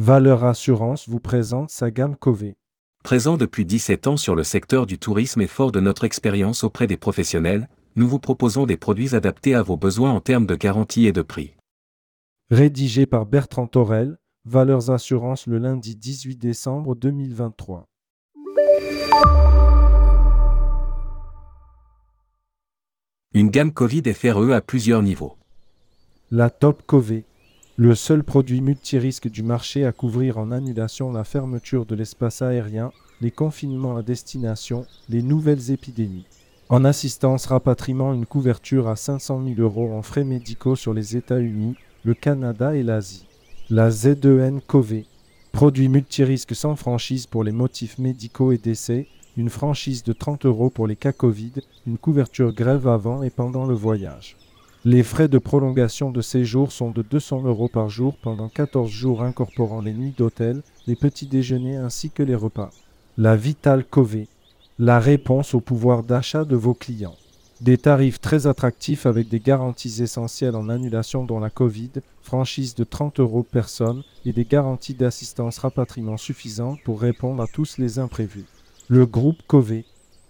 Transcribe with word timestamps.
Valeur 0.00 0.44
Assurance 0.44 1.08
vous 1.08 1.18
présente 1.18 1.70
sa 1.70 1.90
gamme 1.90 2.14
Cové. 2.14 2.56
Présent 3.02 3.36
depuis 3.36 3.64
17 3.64 4.06
ans 4.06 4.16
sur 4.16 4.36
le 4.36 4.44
secteur 4.44 4.86
du 4.86 4.96
tourisme 4.96 5.40
et 5.40 5.48
fort 5.48 5.72
de 5.72 5.80
notre 5.80 6.04
expérience 6.04 6.62
auprès 6.62 6.86
des 6.86 6.96
professionnels, 6.96 7.68
nous 7.96 8.06
vous 8.06 8.20
proposons 8.20 8.64
des 8.64 8.76
produits 8.76 9.16
adaptés 9.16 9.56
à 9.56 9.62
vos 9.62 9.76
besoins 9.76 10.12
en 10.12 10.20
termes 10.20 10.46
de 10.46 10.54
garantie 10.54 11.06
et 11.06 11.12
de 11.12 11.22
prix. 11.22 11.56
Rédigé 12.48 13.06
par 13.06 13.26
Bertrand 13.26 13.66
Torel, 13.66 14.18
Valeurs 14.44 14.88
Assurance 14.92 15.48
le 15.48 15.58
lundi 15.58 15.96
18 15.96 16.36
décembre 16.36 16.94
2023. 16.94 17.88
Une 23.34 23.50
gamme 23.50 23.72
Covid 23.72 24.14
FRE 24.14 24.52
à 24.52 24.60
plusieurs 24.60 25.02
niveaux. 25.02 25.34
La 26.30 26.50
Top 26.50 26.84
Cové, 26.86 27.24
le 27.80 27.94
seul 27.94 28.24
produit 28.24 28.60
multirisque 28.60 29.30
du 29.30 29.44
marché 29.44 29.84
à 29.84 29.92
couvrir 29.92 30.36
en 30.36 30.50
annulation 30.50 31.12
la 31.12 31.22
fermeture 31.22 31.86
de 31.86 31.94
l'espace 31.94 32.42
aérien, 32.42 32.90
les 33.20 33.30
confinements 33.30 33.96
à 33.96 34.02
destination, 34.02 34.84
les 35.08 35.22
nouvelles 35.22 35.70
épidémies. 35.70 36.26
En 36.70 36.84
assistance 36.84 37.46
rapatriement, 37.46 38.12
une 38.12 38.26
couverture 38.26 38.88
à 38.88 38.96
500 38.96 39.44
000 39.44 39.60
euros 39.60 39.92
en 39.92 40.02
frais 40.02 40.24
médicaux 40.24 40.74
sur 40.74 40.92
les 40.92 41.16
États-Unis, 41.16 41.76
le 42.02 42.14
Canada 42.14 42.74
et 42.74 42.82
l'Asie. 42.82 43.26
La 43.70 43.92
ZEN 43.92 44.60
Cové, 44.60 45.06
produit 45.52 45.88
multirisque 45.88 46.56
sans 46.56 46.74
franchise 46.74 47.26
pour 47.26 47.44
les 47.44 47.52
motifs 47.52 47.98
médicaux 47.98 48.50
et 48.50 48.58
décès, 48.58 49.06
une 49.36 49.50
franchise 49.50 50.02
de 50.02 50.12
30 50.12 50.46
euros 50.46 50.68
pour 50.68 50.88
les 50.88 50.96
cas 50.96 51.12
Covid, 51.12 51.52
une 51.86 51.96
couverture 51.96 52.52
grève 52.52 52.88
avant 52.88 53.22
et 53.22 53.30
pendant 53.30 53.66
le 53.66 53.74
voyage. 53.74 54.36
Les 54.90 55.02
frais 55.02 55.28
de 55.28 55.36
prolongation 55.36 56.10
de 56.10 56.22
séjour 56.22 56.72
sont 56.72 56.90
de 56.90 57.02
200 57.02 57.42
euros 57.42 57.68
par 57.68 57.90
jour 57.90 58.16
pendant 58.22 58.48
14 58.48 58.90
jours 58.90 59.22
incorporant 59.22 59.82
les 59.82 59.92
nuits 59.92 60.14
d'hôtel, 60.16 60.62
les 60.86 60.96
petits 60.96 61.26
déjeuners 61.26 61.76
ainsi 61.76 62.08
que 62.08 62.22
les 62.22 62.34
repas. 62.34 62.70
La 63.18 63.36
Vital 63.36 63.84
Cové, 63.84 64.28
la 64.78 64.98
réponse 64.98 65.52
au 65.52 65.60
pouvoir 65.60 66.04
d'achat 66.04 66.46
de 66.46 66.56
vos 66.56 66.72
clients. 66.72 67.16
Des 67.60 67.76
tarifs 67.76 68.18
très 68.18 68.46
attractifs 68.46 69.04
avec 69.04 69.28
des 69.28 69.40
garanties 69.40 70.02
essentielles 70.02 70.56
en 70.56 70.70
annulation 70.70 71.22
dont 71.22 71.38
la 71.38 71.50
Covid, 71.50 71.90
franchise 72.22 72.74
de 72.74 72.84
30 72.84 73.20
euros 73.20 73.42
personne 73.42 74.02
et 74.24 74.32
des 74.32 74.46
garanties 74.46 74.94
d'assistance 74.94 75.58
rapatriement 75.58 76.16
suffisantes 76.16 76.80
pour 76.82 77.02
répondre 77.02 77.42
à 77.42 77.46
tous 77.46 77.76
les 77.76 77.98
imprévus. 77.98 78.46
Le 78.88 79.04
groupe 79.04 79.42
Cové, 79.46 79.84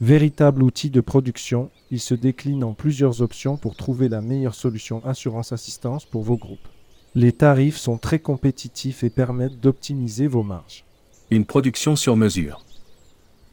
véritable 0.00 0.62
outil 0.62 0.90
de 0.90 1.00
production, 1.00 1.70
il 1.90 2.00
se 2.00 2.14
décline 2.14 2.64
en 2.64 2.72
plusieurs 2.72 3.20
options 3.20 3.56
pour 3.56 3.76
trouver 3.76 4.08
la 4.08 4.22
meilleure 4.22 4.54
solution 4.54 5.04
assurance-assistance 5.04 6.06
pour 6.06 6.22
vos 6.22 6.36
groupes. 6.36 6.68
Les 7.14 7.32
tarifs 7.32 7.76
sont 7.76 7.98
très 7.98 8.18
compétitifs 8.18 9.04
et 9.04 9.10
permettent 9.10 9.60
d'optimiser 9.60 10.26
vos 10.26 10.42
marges. 10.42 10.84
Une 11.30 11.44
production 11.44 11.96
sur 11.96 12.16
mesure. 12.16 12.64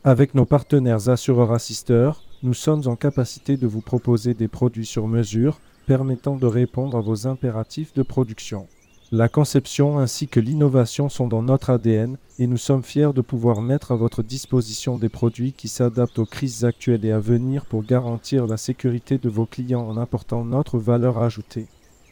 Avec 0.04 0.36
nos 0.36 0.46
partenaires 0.46 1.10
assureurs-assisteurs, 1.10 2.24
nous 2.44 2.54
sommes 2.54 2.88
en 2.88 2.96
capacité 2.96 3.58
de 3.58 3.68
vous 3.68 3.82
proposer 3.82 4.34
des 4.34 4.48
produits 4.48 4.86
sur 4.86 5.08
mesure 5.08 5.60
permettant 5.86 6.36
de 6.36 6.46
répondre 6.46 6.98
à 6.98 7.02
vos 7.02 7.28
impératifs 7.28 7.94
de 7.94 8.04
production. 8.04 8.68
La 9.14 9.30
conception 9.30 10.00
ainsi 10.00 10.28
que 10.28 10.42
l'innovation 10.42 11.08
sont 11.08 11.30
dans 11.30 11.42
notre 11.42 11.70
ADN 11.70 12.18
et 12.40 12.48
nous 12.48 12.58
sommes 12.58 12.84
fiers 12.84 13.14
de 13.14 13.22
pouvoir 13.22 13.62
mettre 13.62 13.94
à 13.94 13.96
votre 13.96 14.22
disposition 14.22 14.98
des 14.98 15.08
produits 15.08 15.54
qui 15.54 15.70
s'adaptent 15.70 16.20
aux 16.20 16.26
crises 16.26 16.66
actuelles 16.66 17.06
et 17.06 17.14
à 17.14 17.20
venir 17.20 17.66
pour 17.66 17.84
garantir 17.84 18.48
la 18.48 18.58
sécurité 18.58 19.18
de 19.18 19.30
vos 19.30 19.46
clients 19.46 19.88
en 19.88 19.96
apportant 19.96 20.44
notre 20.44 20.78
valeur 20.78 21.20
ajoutée. 21.20 21.68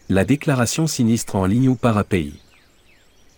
La 0.07 0.23
déclaration 0.23 0.88
sinistre 0.88 1.35
en 1.35 1.45
ligne 1.45 1.67
ou 1.67 1.75
par 1.75 1.97
API. 1.97 2.39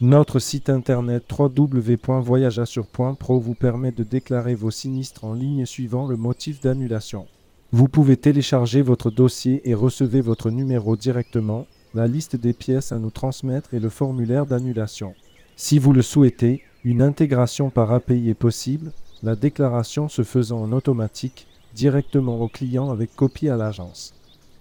Notre 0.02 0.38
site 0.38 0.70
internet 0.70 1.24
www.voyageassure.pro 1.28 3.40
vous 3.40 3.56
permet 3.56 3.92
de 3.92 4.04
déclarer 4.04 4.54
vos 4.54 4.70
sinistres 4.70 5.24
en 5.24 5.34
ligne 5.34 5.66
suivant 5.66 6.06
le 6.06 6.16
motif 6.16 6.62
d'annulation. 6.62 7.26
Vous 7.72 7.88
pouvez 7.88 8.18
télécharger 8.18 8.84
votre 8.84 9.10
dossier 9.10 9.68
et 9.68 9.74
recevez 9.74 10.22
votre 10.22 10.52
numéro 10.52 10.96
directement 10.96 11.66
la 11.98 12.06
liste 12.06 12.36
des 12.36 12.54
pièces 12.54 12.92
à 12.92 13.00
nous 13.00 13.10
transmettre 13.10 13.74
et 13.74 13.80
le 13.80 13.90
formulaire 13.90 14.46
d'annulation. 14.46 15.16
Si 15.56 15.80
vous 15.80 15.94
le 15.94 16.04
souhaitez, 16.04 16.62
une 16.84 17.02
intégration 17.02 17.72
par 17.72 17.92
API 17.92 18.30
est 18.30 18.36
possible, 18.36 18.92
la 19.24 19.36
déclaration 19.36 20.08
se 20.08 20.22
faisant 20.22 20.62
en 20.62 20.74
automatique 20.74 21.48
directement 21.74 22.40
au 22.40 22.50
client 22.50 22.92
avec 22.92 23.16
copie 23.16 23.50
à 23.50 23.58
l'agence. 23.58 24.14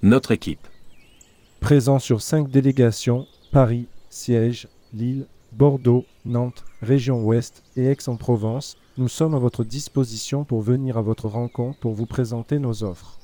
Notre 0.02 0.32
équipe. 0.32 0.66
Présent 1.60 1.98
sur 1.98 2.22
cinq 2.22 2.48
délégations, 2.48 3.26
Paris, 3.52 3.84
siège, 4.08 4.66
Lille, 4.94 5.26
Bordeaux, 5.52 6.06
Nantes, 6.24 6.64
région 6.80 7.22
Ouest 7.22 7.62
et 7.76 7.84
Aix-en-Provence, 7.84 8.78
nous 8.96 9.08
sommes 9.08 9.34
à 9.34 9.38
votre 9.38 9.62
disposition 9.62 10.44
pour 10.44 10.62
venir 10.62 10.96
à 10.96 11.02
votre 11.02 11.28
rencontre 11.28 11.78
pour 11.80 11.92
vous 11.92 12.06
présenter 12.06 12.58
nos 12.58 12.82
offres. 12.82 13.18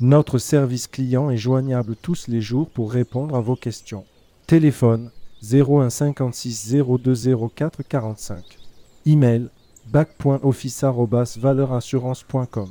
Notre 0.00 0.38
service 0.38 0.86
client 0.86 1.28
est 1.28 1.36
joignable 1.36 1.96
tous 2.00 2.28
les 2.28 2.40
jours 2.40 2.70
pour 2.70 2.92
répondre 2.92 3.34
à 3.34 3.40
vos 3.40 3.56
questions. 3.56 4.04
Téléphone 4.46 5.10
01 5.42 5.90
56 5.90 6.76
0204 6.76 7.82
45. 7.82 8.44
Email 9.06 9.48
bac.office.valeurassurance.com. 9.90 12.68